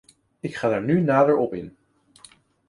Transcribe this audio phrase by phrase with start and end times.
[0.39, 1.75] Ik ga daar nu nader op in.